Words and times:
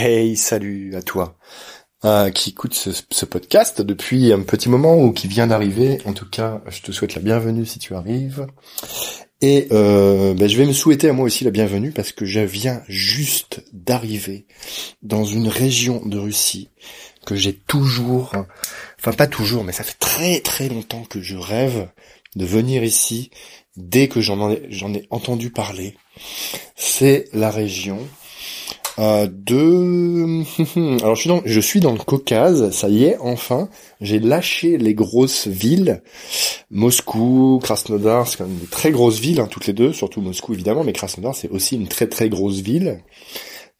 Hey, 0.00 0.36
salut 0.36 0.94
à 0.94 1.02
toi 1.02 1.36
euh, 2.04 2.30
qui 2.30 2.50
écoute 2.50 2.72
ce, 2.72 3.24
podcast 3.24 3.82
depuis 3.82 4.32
un 4.32 4.42
petit 4.42 4.68
moment 4.68 4.96
ou 4.96 5.10
qui 5.10 5.26
vient 5.26 5.48
d'arriver. 5.48 5.98
En 6.04 6.12
tout 6.12 6.30
cas, 6.30 6.62
je 6.68 6.82
te 6.82 6.92
souhaite 6.92 7.16
la 7.16 7.20
bienvenue 7.20 7.66
si 7.66 7.80
tu 7.80 7.96
arrives. 7.96 8.46
Et 9.40 9.66
euh, 9.72 10.34
ben, 10.34 10.48
je 10.48 10.56
vais 10.56 10.66
me 10.66 10.72
souhaiter 10.72 11.08
à 11.08 11.12
moi 11.12 11.24
aussi 11.24 11.42
la 11.42 11.50
bienvenue 11.50 11.90
parce 11.90 12.12
que 12.12 12.26
je 12.26 12.38
viens 12.38 12.80
juste 12.86 13.64
d'arriver 13.72 14.46
dans 15.02 15.24
une 15.24 15.48
région 15.48 16.00
de 16.06 16.16
Russie 16.16 16.68
que 17.26 17.34
j'ai 17.34 17.54
toujours, 17.54 18.34
enfin 19.00 19.12
pas 19.12 19.26
toujours, 19.26 19.64
mais 19.64 19.72
ça 19.72 19.82
fait 19.82 19.98
très 19.98 20.38
très 20.38 20.68
longtemps 20.68 21.02
que 21.02 21.20
je 21.20 21.36
rêve 21.36 21.88
de 22.36 22.46
venir 22.46 22.84
ici 22.84 23.32
dès 23.76 24.06
que 24.06 24.20
j'en 24.20 24.48
ai, 24.48 24.64
j'en 24.70 24.94
ai 24.94 25.08
entendu 25.10 25.50
parler. 25.50 25.96
C'est 26.76 27.24
la 27.32 27.50
région 27.50 27.98
euh, 28.98 29.28
de... 29.30 30.42
Alors 31.02 31.14
je 31.14 31.60
suis, 31.60 31.80
dans, 31.80 31.92
le 31.92 31.98
Caucase, 31.98 32.70
ça 32.70 32.88
y 32.88 33.04
est, 33.04 33.16
enfin, 33.20 33.68
j'ai 34.00 34.18
lâché 34.18 34.76
les 34.76 34.94
grosses 34.94 35.46
villes, 35.46 36.02
Moscou, 36.70 37.60
Krasnodar, 37.62 38.26
c'est 38.26 38.38
quand 38.38 38.46
même 38.46 38.58
des 38.58 38.66
très 38.66 38.90
grosses 38.90 39.20
villes, 39.20 39.40
hein, 39.40 39.48
toutes 39.50 39.66
les 39.66 39.72
deux, 39.72 39.92
surtout 39.92 40.20
Moscou 40.20 40.54
évidemment, 40.54 40.84
mais 40.84 40.92
Krasnodar 40.92 41.34
c'est 41.34 41.50
aussi 41.50 41.76
une 41.76 41.88
très 41.88 42.08
très 42.08 42.28
grosse 42.28 42.60
ville, 42.60 43.02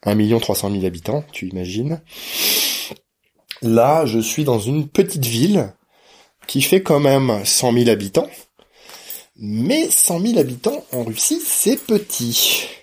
1 0.03 0.39
300 0.39 0.71
000 0.71 0.85
habitants, 0.85 1.23
tu 1.31 1.49
imagines. 1.49 2.01
Là, 3.61 4.05
je 4.05 4.19
suis 4.19 4.45
dans 4.45 4.59
une 4.59 4.87
petite 4.87 5.25
ville 5.25 5.73
qui 6.47 6.61
fait 6.61 6.81
quand 6.81 7.01
même 7.01 7.41
100 7.43 7.73
000 7.73 7.89
habitants, 7.89 8.29
mais 9.37 9.89
100 9.89 10.19
000 10.21 10.39
habitants 10.39 10.85
en 10.93 11.03
Russie, 11.03 11.41
c'est 11.45 11.77
petit. 11.77 12.78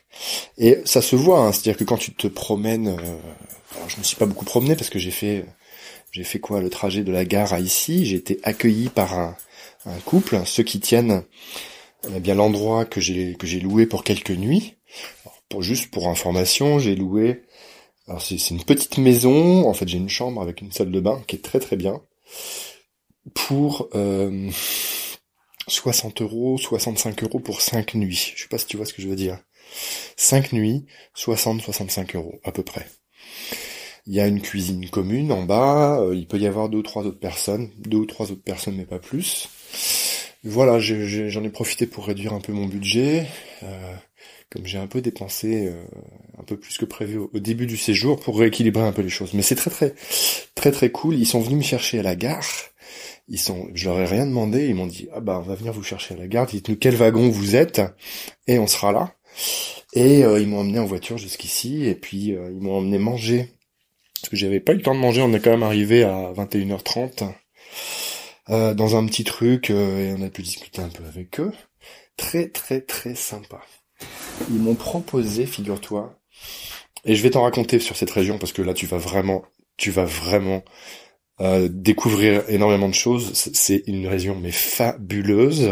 Et 0.58 0.78
ça 0.84 1.02
se 1.02 1.16
voit, 1.16 1.40
hein, 1.40 1.52
c'est-à-dire 1.52 1.76
que 1.76 1.84
quand 1.84 1.96
tu 1.96 2.12
te 2.14 2.26
promènes, 2.26 2.88
euh, 2.88 3.76
alors 3.76 3.88
je 3.88 3.98
me 3.98 4.02
suis 4.02 4.16
pas 4.16 4.26
beaucoup 4.26 4.44
promené 4.44 4.74
parce 4.76 4.90
que 4.90 4.98
j'ai 4.98 5.10
fait, 5.10 5.44
j'ai 6.12 6.24
fait 6.24 6.38
quoi, 6.38 6.60
le 6.60 6.70
trajet 6.70 7.02
de 7.02 7.12
la 7.12 7.24
gare 7.24 7.52
à 7.52 7.60
ici, 7.60 8.06
j'ai 8.06 8.16
été 8.16 8.40
accueilli 8.42 8.88
par 8.88 9.18
un, 9.18 9.36
couple, 10.04 10.40
ceux 10.46 10.64
qui 10.64 10.80
tiennent 10.80 11.22
eh 12.12 12.18
bien 12.18 12.34
l'endroit 12.34 12.84
que 12.84 13.00
j'ai 13.00 13.34
que 13.34 13.46
j'ai 13.46 13.60
loué 13.60 13.86
pour 13.86 14.02
quelques 14.02 14.32
nuits. 14.32 14.74
juste 15.60 15.92
pour 15.92 16.08
information, 16.08 16.80
j'ai 16.80 16.96
loué. 16.96 17.42
Alors 18.08 18.20
c'est 18.20 18.50
une 18.50 18.64
petite 18.64 18.98
maison, 18.98 19.68
en 19.68 19.74
fait 19.74 19.88
j'ai 19.88 19.98
une 19.98 20.08
chambre 20.08 20.42
avec 20.42 20.60
une 20.60 20.72
salle 20.72 20.90
de 20.90 21.00
bain 21.00 21.22
qui 21.26 21.36
est 21.36 21.40
très 21.40 21.60
très 21.60 21.76
bien 21.76 22.00
pour 23.34 23.88
euh, 23.94 24.50
60 25.68 26.22
euros, 26.22 26.58
65 26.58 27.22
euros 27.24 27.40
pour 27.40 27.60
5 27.60 27.94
nuits. 27.94 28.32
Je 28.34 28.42
sais 28.42 28.48
pas 28.48 28.58
si 28.58 28.66
tu 28.66 28.76
vois 28.76 28.86
ce 28.86 28.94
que 28.94 29.02
je 29.02 29.08
veux 29.08 29.16
dire. 29.16 29.38
5 30.16 30.52
nuits, 30.52 30.86
60-65 31.16 32.16
euros 32.16 32.40
à 32.44 32.52
peu 32.52 32.62
près. 32.62 32.86
Il 34.06 34.14
y 34.14 34.20
a 34.20 34.26
une 34.26 34.40
cuisine 34.40 34.88
commune 34.88 35.32
en 35.32 35.42
bas, 35.42 36.00
euh, 36.00 36.14
il 36.14 36.26
peut 36.28 36.38
y 36.38 36.46
avoir 36.46 36.68
deux 36.68 36.78
ou 36.78 36.82
trois 36.82 37.04
autres 37.04 37.18
personnes, 37.18 37.70
deux 37.78 37.98
ou 37.98 38.06
trois 38.06 38.30
autres 38.30 38.42
personnes 38.42 38.76
mais 38.76 38.86
pas 38.86 39.00
plus. 39.00 39.48
Voilà, 40.44 40.78
j'en 40.78 41.42
ai, 41.42 41.50
profité 41.50 41.86
pour 41.86 42.06
réduire 42.06 42.32
un 42.32 42.40
peu 42.40 42.52
mon 42.52 42.66
budget, 42.66 43.26
euh, 43.64 43.94
comme 44.48 44.64
j'ai 44.64 44.78
un 44.78 44.86
peu 44.86 45.00
dépensé 45.00 45.66
euh, 45.66 45.84
un 46.38 46.44
peu 46.44 46.56
plus 46.56 46.78
que 46.78 46.84
prévu 46.84 47.18
au, 47.18 47.40
début 47.40 47.66
du 47.66 47.76
séjour 47.76 48.20
pour 48.20 48.38
rééquilibrer 48.38 48.84
un 48.84 48.92
peu 48.92 49.02
les 49.02 49.08
choses. 49.08 49.34
Mais 49.34 49.42
c'est 49.42 49.56
très 49.56 49.70
très 49.70 49.94
très 50.54 50.70
très 50.70 50.90
cool. 50.90 51.16
Ils 51.16 51.26
sont 51.26 51.40
venus 51.40 51.58
me 51.58 51.62
chercher 51.62 51.98
à 51.98 52.02
la 52.02 52.14
gare. 52.14 52.46
Ils 53.28 53.40
sont, 53.40 53.68
je 53.74 53.88
leur 53.88 53.98
ai 53.98 54.04
rien 54.04 54.24
demandé. 54.24 54.68
Ils 54.68 54.76
m'ont 54.76 54.86
dit 54.86 55.08
ah 55.12 55.20
bah 55.20 55.40
on 55.44 55.48
va 55.48 55.56
venir 55.56 55.72
vous 55.72 55.82
chercher 55.82 56.14
à 56.14 56.18
la 56.18 56.28
gare. 56.28 56.46
Dites-nous 56.46 56.76
quel 56.76 56.94
wagon 56.94 57.28
vous 57.28 57.56
êtes 57.56 57.82
et 58.46 58.60
on 58.60 58.68
sera 58.68 58.92
là. 58.92 59.16
Et 59.96 60.24
euh, 60.24 60.38
ils 60.38 60.46
m'ont 60.46 60.60
emmené 60.60 60.78
en 60.78 60.84
voiture 60.84 61.16
jusqu'ici, 61.16 61.86
et 61.86 61.94
puis 61.94 62.36
euh, 62.36 62.50
ils 62.52 62.60
m'ont 62.60 62.76
emmené 62.76 62.98
manger. 62.98 63.48
Parce 64.20 64.28
que 64.28 64.36
j'avais 64.36 64.60
pas 64.60 64.72
eu 64.72 64.76
le 64.76 64.82
temps 64.82 64.94
de 64.94 65.00
manger, 65.00 65.22
on 65.22 65.32
est 65.32 65.40
quand 65.40 65.50
même 65.50 65.62
arrivé 65.62 66.04
à 66.04 66.32
21h30 66.34 67.32
euh, 68.50 68.74
dans 68.74 68.96
un 68.96 69.06
petit 69.06 69.24
truc, 69.24 69.70
et 69.70 70.14
on 70.16 70.22
a 70.22 70.28
pu 70.28 70.42
discuter 70.42 70.82
un 70.82 70.90
peu 70.90 71.02
avec 71.04 71.40
eux. 71.40 71.50
Très 72.18 72.48
très 72.48 72.82
très 72.82 73.14
sympa. 73.14 73.62
Ils 74.50 74.58
m'ont 74.58 74.74
proposé, 74.74 75.46
figure-toi, 75.46 76.14
et 77.06 77.14
je 77.14 77.22
vais 77.22 77.30
t'en 77.30 77.42
raconter 77.42 77.78
sur 77.78 77.96
cette 77.96 78.10
région 78.10 78.36
parce 78.36 78.52
que 78.52 78.62
là 78.62 78.74
tu 78.74 78.84
vas 78.84 78.98
vraiment, 78.98 79.44
tu 79.78 79.90
vas 79.90 80.04
vraiment 80.04 80.62
découvrir 81.68 82.42
énormément 82.48 82.88
de 82.88 82.94
choses. 82.94 83.32
C'est 83.34 83.82
une 83.86 84.06
région 84.06 84.36
mais 84.40 84.52
fabuleuse. 84.52 85.70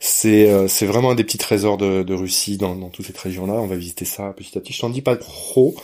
C'est 0.00 0.48
euh, 0.48 0.68
c'est 0.68 0.86
vraiment 0.86 1.10
un 1.10 1.14
des 1.14 1.24
petits 1.24 1.38
trésors 1.38 1.76
de, 1.76 2.02
de 2.02 2.14
Russie 2.14 2.56
dans, 2.56 2.76
dans 2.76 2.88
toute 2.88 3.06
cette 3.06 3.18
région-là. 3.18 3.54
On 3.54 3.66
va 3.66 3.76
visiter 3.76 4.04
ça 4.04 4.32
petit 4.32 4.56
à 4.56 4.60
petit. 4.60 4.72
Je 4.72 4.80
t'en 4.80 4.90
dis 4.90 5.02
pas 5.02 5.16
trop. 5.16 5.74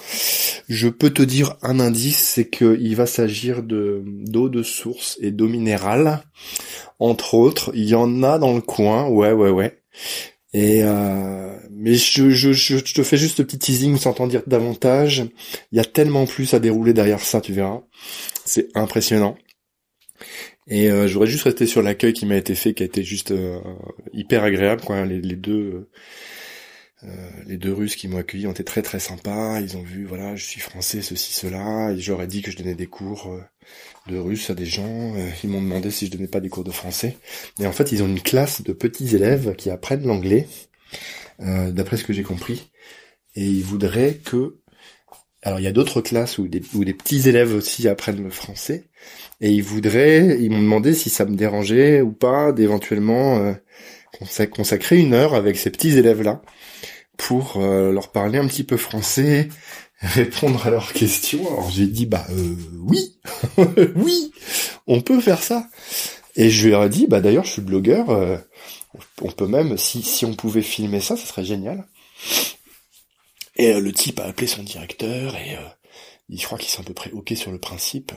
Je 0.69 0.89
peux 0.89 1.11
te 1.11 1.23
dire 1.23 1.57
un 1.63 1.81
indice, 1.81 2.19
c'est 2.19 2.49
qu'il 2.49 2.95
va 2.97 3.07
s'agir 3.07 3.63
de 3.63 4.03
d'eau 4.07 4.49
de 4.49 4.63
source 4.63 5.19
et 5.21 5.31
d'eau 5.31 5.49
minérale, 5.49 6.23
entre 6.99 7.35
autres. 7.35 7.73
Il 7.75 7.85
y 7.89 7.95
en 7.95 8.23
a 8.23 8.39
dans 8.39 8.55
le 8.55 8.61
coin. 8.61 9.09
Ouais, 9.09 9.33
ouais, 9.33 9.51
ouais. 9.51 9.79
Et 10.55 10.85
euh, 10.85 11.59
mais 11.73 11.95
je, 11.95 12.31
je, 12.31 12.53
je, 12.53 12.79
te 12.79 13.03
fais 13.03 13.17
juste 13.17 13.41
un 13.41 13.45
petit 13.45 13.59
teasing 13.59 13.97
sans 13.99 14.13
t'en 14.13 14.29
dire 14.29 14.43
davantage. 14.47 15.25
Il 15.73 15.77
y 15.77 15.81
a 15.81 15.85
tellement 15.85 16.27
plus 16.27 16.55
à 16.55 16.61
dérouler 16.61 16.95
derrière 16.95 17.21
ça, 17.21 17.41
tu 17.41 17.53
verras. 17.53 17.83
C'est 18.45 18.69
impressionnant. 18.77 19.37
Et 20.69 20.91
euh, 20.91 21.09
j'aurais 21.09 21.27
juste 21.27 21.45
resté 21.45 21.67
sur 21.67 21.83
l'accueil 21.83 22.13
qui 22.13 22.25
m'a 22.25 22.37
été 22.37 22.55
fait, 22.55 22.73
qui 22.73 22.85
a 22.85 22.87
été 22.87 23.03
juste 23.03 23.33
euh, 23.33 23.59
hyper 24.13 24.45
agréable. 24.45 24.81
Quoi. 24.83 25.05
Les, 25.05 25.21
les 25.21 25.37
deux, 25.37 25.89
euh, 27.05 27.31
les 27.47 27.57
deux 27.57 27.73
Russes 27.73 27.97
qui 27.97 28.09
m'ont 28.09 28.19
accueilli 28.19 28.47
ont 28.47 28.53
été 28.53 28.65
très 28.65 28.83
très 28.83 29.01
sympas. 29.01 29.61
Ils 29.61 29.77
ont 29.77 29.83
vu, 29.83 30.05
voilà, 30.05 30.37
je 30.37 30.45
suis 30.45 30.61
français, 30.61 31.03
ceci, 31.03 31.33
cela. 31.33 31.93
Et 31.93 31.99
j'aurais 31.99 32.27
dit 32.27 32.43
que 32.43 32.51
je 32.51 32.57
donnais 32.57 32.75
des 32.75 32.87
cours 32.87 33.39
de 34.07 34.17
russe 34.17 34.51
à 34.51 34.55
des 34.55 34.67
gens. 34.67 35.15
ils 35.43 35.51
m'ont 35.51 35.63
demandé 35.63 35.91
si 35.91 36.07
je 36.07 36.11
donnais 36.13 36.29
pas 36.29 36.41
des 36.41 36.49
cours 36.49 36.65
de 36.65 36.71
français. 36.71 37.17
Et 37.59 37.67
en 37.67 37.73
fait, 37.73 37.93
ils 37.93 38.03
ont 38.03 38.09
une 38.09 38.21
classe 38.21 38.63
de 38.63 38.73
petits 38.73 39.15
élèves 39.15 39.55
qui 39.57 39.71
apprennent 39.71 40.07
l'anglais, 40.07 40.47
d'après 41.39 41.97
ce 41.97 42.05
que 42.05 42.13
j'ai 42.13 42.23
compris. 42.23 42.71
Et 43.35 43.45
ils 43.45 43.65
voudraient 43.65 44.15
que 44.25 44.59
alors 45.45 45.61
il 45.61 45.63
y 45.63 45.69
a 45.69 45.73
d'autres 45.73 46.01
classes 46.01 46.39
où 46.39 46.49
des, 46.49 46.63
où 46.75 46.85
des 46.85 46.95
petits 46.95 47.29
élèves 47.29 47.55
aussi 47.55 47.87
apprennent 47.87 48.23
le 48.23 48.31
français 48.31 48.85
et 49.41 49.51
ils 49.51 49.63
voudraient, 49.63 50.39
ils 50.41 50.51
m'ont 50.51 50.63
demandé 50.63 50.95
si 50.95 51.11
ça 51.11 51.27
me 51.27 51.37
dérangeait 51.37 52.01
ou 52.01 52.13
pas 52.13 52.53
d'éventuellement 52.53 53.39
euh, 53.39 53.53
consacrer 54.51 54.99
une 54.99 55.13
heure 55.13 55.35
avec 55.35 55.57
ces 55.57 55.71
petits 55.71 55.99
élèves-là 55.99 56.41
pour 57.17 57.57
euh, 57.57 57.93
leur 57.93 58.11
parler 58.11 58.39
un 58.39 58.47
petit 58.47 58.65
peu 58.65 58.77
français, 58.77 59.49
répondre 60.01 60.67
à 60.67 60.71
leurs 60.71 60.93
questions. 60.93 61.47
Alors 61.47 61.71
j'ai 61.71 61.87
dit 61.87 62.07
bah 62.07 62.27
euh, 62.31 62.57
oui, 62.81 63.17
oui, 63.97 64.33
on 64.87 65.01
peut 65.01 65.21
faire 65.21 65.43
ça. 65.43 65.69
Et 66.37 66.51
je 66.51 66.69
lui 66.69 66.75
ai 66.75 66.89
dit 66.89 67.07
bah 67.07 67.21
d'ailleurs 67.21 67.45
je 67.45 67.53
suis 67.53 67.63
blogueur, 67.63 68.09
on 69.23 69.31
peut 69.31 69.47
même 69.47 69.79
si 69.79 70.03
si 70.03 70.25
on 70.25 70.35
pouvait 70.35 70.63
filmer 70.63 71.01
ça, 71.01 71.17
ça 71.17 71.27
serait 71.27 71.45
génial. 71.45 71.87
Et 73.57 73.73
euh, 73.73 73.81
le 73.81 73.93
type 73.93 74.21
a 74.21 74.25
appelé 74.25 74.47
son 74.47 74.63
directeur 74.63 75.37
et 75.37 75.57
euh, 75.57 75.69
il 76.29 76.41
je 76.41 76.47
crois 76.47 76.59
qu'il 76.59 76.69
s'est 76.69 76.81
à 76.81 76.85
peu 76.85 76.95
près 76.95 77.11
ok 77.13 77.33
sur 77.37 77.53
le 77.53 77.59
principe. 77.59 78.13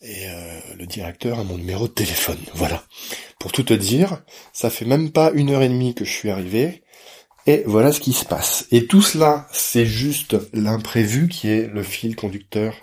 Et 0.00 0.28
euh, 0.28 0.60
le 0.76 0.86
directeur 0.86 1.38
a 1.38 1.44
mon 1.44 1.56
numéro 1.56 1.88
de 1.88 1.92
téléphone. 1.92 2.38
Voilà. 2.54 2.84
Pour 3.38 3.52
tout 3.52 3.62
te 3.62 3.72
dire, 3.72 4.22
ça 4.52 4.68
fait 4.68 4.84
même 4.84 5.10
pas 5.12 5.30
une 5.32 5.50
heure 5.50 5.62
et 5.62 5.68
demie 5.68 5.94
que 5.94 6.04
je 6.04 6.10
suis 6.10 6.30
arrivé. 6.30 6.82
Et 7.46 7.62
voilà 7.66 7.92
ce 7.92 8.00
qui 8.00 8.12
se 8.12 8.24
passe. 8.24 8.66
Et 8.70 8.86
tout 8.86 9.02
cela, 9.02 9.46
c'est 9.52 9.84
juste 9.86 10.36
l'imprévu 10.54 11.28
qui 11.28 11.48
est 11.48 11.66
le 11.66 11.82
fil 11.82 12.16
conducteur 12.16 12.74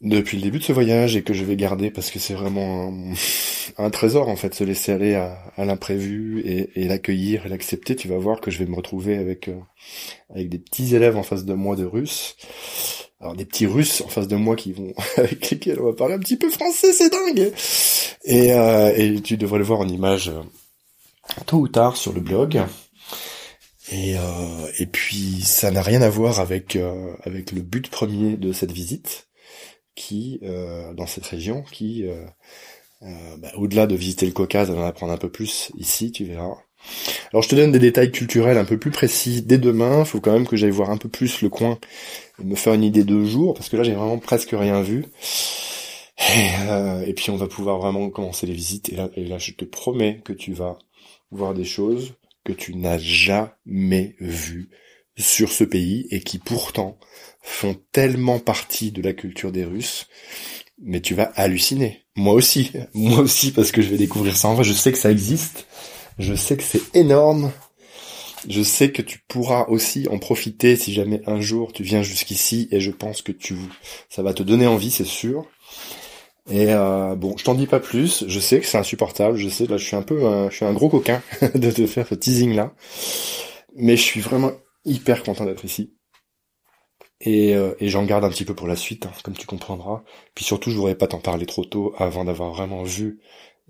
depuis 0.00 0.36
le 0.36 0.44
début 0.44 0.58
de 0.58 0.64
ce 0.64 0.72
voyage 0.72 1.16
et 1.16 1.22
que 1.22 1.34
je 1.34 1.44
vais 1.44 1.56
garder 1.56 1.90
parce 1.90 2.10
que 2.10 2.18
c'est 2.18 2.34
vraiment 2.34 2.92
un, 3.78 3.90
trésor 3.90 4.28
en 4.28 4.36
fait, 4.36 4.54
se 4.54 4.62
laisser 4.62 4.92
aller 4.92 5.14
à, 5.14 5.38
l'imprévu 5.56 6.42
et, 6.44 6.84
l'accueillir 6.86 7.46
et 7.46 7.48
l'accepter. 7.48 7.96
Tu 7.96 8.08
vas 8.08 8.18
voir 8.18 8.40
que 8.40 8.50
je 8.50 8.58
vais 8.58 8.66
me 8.66 8.76
retrouver 8.76 9.16
avec 9.16 9.48
euh, 9.48 9.58
avec 10.34 10.48
des 10.48 10.58
petits 10.58 10.94
élèves 10.94 11.16
en 11.16 11.22
face 11.22 11.44
de 11.44 11.54
moi 11.54 11.76
de 11.76 11.84
Russes. 11.84 12.36
Alors 13.20 13.34
des 13.34 13.44
petits 13.44 13.66
Russes 13.66 14.02
en 14.02 14.08
face 14.08 14.28
de 14.28 14.36
moi 14.36 14.54
qui 14.54 14.72
vont 14.72 14.92
avec 15.16 15.50
lesquels 15.50 15.80
on 15.80 15.86
va 15.86 15.94
parler 15.94 16.14
un 16.14 16.20
petit 16.20 16.36
peu 16.36 16.50
français, 16.50 16.92
c'est 16.92 17.10
dingue. 17.10 17.52
Et, 18.24 18.52
euh, 18.52 18.92
et 18.94 19.20
tu 19.20 19.36
devrais 19.36 19.58
le 19.58 19.64
voir 19.64 19.80
en 19.80 19.88
image 19.88 20.28
euh, 20.28 20.42
tôt 21.46 21.58
ou 21.58 21.68
tard 21.68 21.96
sur 21.96 22.12
le 22.12 22.20
blog. 22.20 22.60
Et, 23.92 24.16
et 24.78 24.86
puis 24.86 25.40
ça 25.42 25.70
n'a 25.70 25.80
rien 25.80 26.02
à 26.02 26.10
voir 26.10 26.40
avec 26.40 26.76
avec 27.24 27.52
le 27.52 27.62
but 27.62 27.88
premier 27.88 28.36
de 28.36 28.52
cette 28.52 28.72
visite 28.72 29.28
qui, 29.98 30.38
euh, 30.44 30.94
dans 30.94 31.06
cette 31.06 31.26
région, 31.26 31.62
qui, 31.72 32.06
euh, 32.06 32.24
euh, 33.02 33.36
bah, 33.38 33.50
au-delà 33.56 33.86
de 33.86 33.96
visiter 33.96 34.26
le 34.26 34.32
Caucase, 34.32 34.70
d'en 34.70 34.80
apprendre 34.82 35.12
un 35.12 35.18
peu 35.18 35.28
plus 35.28 35.72
ici, 35.76 36.12
tu 36.12 36.24
verras. 36.24 36.54
Alors 37.32 37.42
je 37.42 37.48
te 37.48 37.56
donne 37.56 37.72
des 37.72 37.80
détails 37.80 38.12
culturels 38.12 38.56
un 38.56 38.64
peu 38.64 38.78
plus 38.78 38.92
précis 38.92 39.42
dès 39.42 39.58
demain. 39.58 40.00
Il 40.00 40.06
faut 40.06 40.20
quand 40.20 40.32
même 40.32 40.46
que 40.46 40.56
j'aille 40.56 40.70
voir 40.70 40.90
un 40.90 40.96
peu 40.96 41.08
plus 41.08 41.42
le 41.42 41.48
coin 41.48 41.78
et 42.40 42.44
me 42.44 42.54
faire 42.54 42.74
une 42.74 42.84
idée 42.84 43.02
de 43.02 43.24
jour, 43.24 43.54
parce 43.54 43.68
que 43.68 43.76
là 43.76 43.82
j'ai 43.82 43.94
vraiment 43.94 44.18
presque 44.18 44.50
rien 44.52 44.80
vu. 44.80 45.06
Et, 47.06 47.14
puis 47.14 47.30
on 47.30 47.36
va 47.36 47.48
pouvoir 47.48 47.78
vraiment 47.78 48.08
commencer 48.10 48.46
les 48.46 48.52
visites. 48.52 48.92
Et 48.92 48.96
là, 48.96 49.08
et 49.16 49.24
là, 49.24 49.38
je 49.38 49.52
te 49.52 49.64
promets 49.64 50.20
que 50.24 50.32
tu 50.32 50.52
vas 50.52 50.78
voir 51.30 51.54
des 51.54 51.64
choses 51.64 52.14
que 52.44 52.52
tu 52.52 52.74
n'as 52.76 52.98
jamais 52.98 54.16
vues 54.20 54.70
sur 55.16 55.52
ce 55.52 55.64
pays 55.64 56.06
et 56.10 56.20
qui 56.20 56.38
pourtant 56.38 56.98
font 57.42 57.76
tellement 57.92 58.38
partie 58.38 58.92
de 58.92 59.02
la 59.02 59.12
culture 59.12 59.52
des 59.52 59.64
Russes. 59.64 60.06
Mais 60.80 61.00
tu 61.00 61.14
vas 61.14 61.32
halluciner. 61.34 62.04
Moi 62.16 62.34
aussi. 62.34 62.72
Moi 62.94 63.20
aussi 63.20 63.52
parce 63.52 63.72
que 63.72 63.82
je 63.82 63.88
vais 63.88 63.96
découvrir 63.96 64.36
ça 64.36 64.48
en 64.48 64.54
vrai. 64.54 64.64
Je 64.64 64.72
sais 64.72 64.92
que 64.92 64.98
ça 64.98 65.10
existe. 65.10 65.66
Je 66.18 66.34
sais 66.34 66.56
que 66.56 66.62
c'est 66.62 66.94
énorme. 66.94 67.52
Je 68.48 68.62
sais 68.62 68.92
que 68.92 69.02
tu 69.02 69.18
pourras 69.26 69.66
aussi 69.68 70.06
en 70.08 70.18
profiter 70.18 70.76
si 70.76 70.92
jamais 70.92 71.22
un 71.26 71.40
jour 71.40 71.72
tu 71.72 71.82
viens 71.82 72.02
jusqu'ici 72.02 72.68
et 72.70 72.80
je 72.80 72.92
pense 72.92 73.20
que 73.20 73.32
tu 73.32 73.56
ça 74.08 74.22
va 74.22 74.32
te 74.32 74.44
donner 74.44 74.66
envie, 74.66 74.92
c'est 74.92 75.04
sûr. 75.04 75.44
Et 76.50 76.72
euh, 76.72 77.14
bon, 77.14 77.36
je 77.36 77.44
t'en 77.44 77.54
dis 77.54 77.66
pas 77.66 77.80
plus. 77.80 78.24
Je 78.26 78.40
sais 78.40 78.60
que 78.60 78.66
c'est 78.66 78.78
insupportable. 78.78 79.36
Je 79.36 79.48
sais 79.48 79.66
là, 79.66 79.76
je 79.76 79.84
suis 79.84 79.96
un 79.96 80.02
peu, 80.02 80.48
je 80.50 80.54
suis 80.54 80.64
un 80.64 80.72
gros 80.72 80.88
coquin 80.88 81.22
de 81.54 81.70
te 81.70 81.86
faire 81.86 82.06
ce 82.06 82.14
teasing 82.14 82.54
là, 82.54 82.74
mais 83.76 83.96
je 83.96 84.02
suis 84.02 84.20
vraiment 84.20 84.52
hyper 84.84 85.22
content 85.22 85.44
d'être 85.44 85.64
ici. 85.64 85.94
Et, 87.20 87.54
euh, 87.54 87.74
j'en 87.80 88.04
garde 88.04 88.24
un 88.24 88.30
petit 88.30 88.44
peu 88.44 88.54
pour 88.54 88.68
la 88.68 88.76
suite, 88.76 89.06
hein, 89.06 89.12
comme 89.24 89.36
tu 89.36 89.46
comprendras. 89.46 90.02
Puis 90.34 90.44
surtout, 90.44 90.70
je 90.70 90.76
voudrais 90.76 90.94
pas 90.94 91.08
t'en 91.08 91.20
parler 91.20 91.46
trop 91.46 91.64
tôt 91.64 91.94
avant 91.98 92.24
d'avoir 92.24 92.52
vraiment 92.52 92.82
vu 92.82 93.20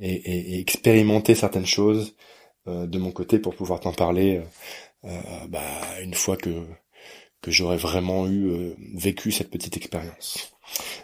et 0.01 0.61
expérimenté 0.61 1.35
certaines 1.35 1.67
choses 1.67 2.15
euh, 2.69 2.87
de 2.87 2.99
mon 2.99 3.11
côté 3.11 3.41
pour 3.41 3.57
pouvoir 3.57 3.81
t'en 3.81 3.93
parler 3.93 4.41
euh, 5.05 5.21
bah, 5.49 5.61
une 6.03 6.15
fois 6.15 6.37
que 6.37 6.67
que 7.41 7.51
j'aurais 7.53 7.77
vraiment 7.77 8.27
eu 8.29 8.75
vécu 8.95 9.31
cette 9.31 9.51
petite 9.51 9.77
expérience. 9.77 10.58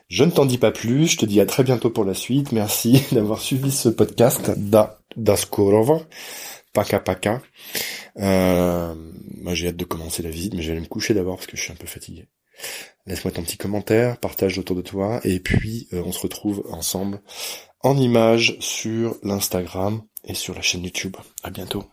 Je 0.09 0.25
ne 0.25 0.31
t'en 0.31 0.47
dis 0.47 0.59
pas 0.59 0.71
plus, 0.71 1.09
je 1.09 1.17
te 1.19 1.27
dis 1.27 1.41
à 1.41 1.47
très 1.47 1.63
bientôt 1.63 1.91
pour 1.91 2.05
la 2.05 2.15
suite. 2.15 2.53
Merci 2.53 3.03
d'avoir 3.13 3.41
suivi 3.41 3.71
ce 3.71 3.89
podcast 3.89 4.51
da, 4.57 5.01
da 5.17 5.35
Paka 6.73 6.99
Paka. 7.01 7.43
Euh, 8.19 8.95
j'ai 9.53 9.69
hâte 9.69 9.77
de 9.77 9.85
commencer 9.85 10.23
la 10.23 10.31
visite, 10.31 10.55
mais 10.55 10.63
je 10.63 10.69
vais 10.69 10.73
aller 10.73 10.83
me 10.83 10.89
coucher 10.89 11.15
d'abord 11.15 11.37
parce 11.37 11.47
que 11.47 11.57
je 11.57 11.63
suis 11.63 11.73
un 11.73 11.77
peu 11.77 11.87
fatigué. 11.87 12.29
Laisse-moi 13.07 13.33
ton 13.33 13.43
petit 13.43 13.57
commentaire, 13.57 14.19
partage 14.19 14.59
autour 14.59 14.77
de 14.77 14.83
toi, 14.83 15.21
et 15.25 15.41
puis 15.41 15.89
on 15.93 16.13
se 16.13 16.21
retrouve 16.21 16.65
ensemble 16.71 17.21
en 17.81 17.97
images 17.97 18.57
sur 18.61 19.17
l'Instagram 19.23 20.03
et 20.25 20.35
sur 20.35 20.55
la 20.55 20.63
chaîne 20.63 20.85
YouTube. 20.85 21.17
À 21.43 21.51
bientôt. 21.51 21.85